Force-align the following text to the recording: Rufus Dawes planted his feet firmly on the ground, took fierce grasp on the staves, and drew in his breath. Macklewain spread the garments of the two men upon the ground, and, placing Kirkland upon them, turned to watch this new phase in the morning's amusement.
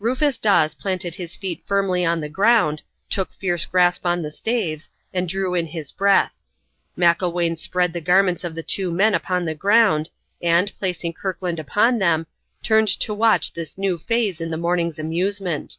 Rufus 0.00 0.38
Dawes 0.38 0.74
planted 0.74 1.14
his 1.14 1.36
feet 1.36 1.62
firmly 1.64 2.04
on 2.04 2.20
the 2.20 2.28
ground, 2.28 2.82
took 3.08 3.32
fierce 3.32 3.64
grasp 3.64 4.04
on 4.04 4.22
the 4.22 4.30
staves, 4.32 4.90
and 5.14 5.28
drew 5.28 5.54
in 5.54 5.66
his 5.66 5.92
breath. 5.92 6.34
Macklewain 6.96 7.56
spread 7.56 7.92
the 7.92 8.00
garments 8.00 8.42
of 8.42 8.56
the 8.56 8.64
two 8.64 8.90
men 8.90 9.14
upon 9.14 9.44
the 9.44 9.54
ground, 9.54 10.10
and, 10.42 10.72
placing 10.80 11.12
Kirkland 11.12 11.60
upon 11.60 12.00
them, 12.00 12.26
turned 12.60 12.88
to 12.88 13.14
watch 13.14 13.52
this 13.52 13.78
new 13.78 13.98
phase 13.98 14.40
in 14.40 14.50
the 14.50 14.56
morning's 14.56 14.98
amusement. 14.98 15.76